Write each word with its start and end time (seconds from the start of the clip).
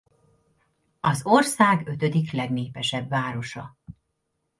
Az 0.99 1.25
ország 1.25 1.87
ötödik 1.87 2.31
legnépesebb 2.31 3.09
városa. 3.09 3.77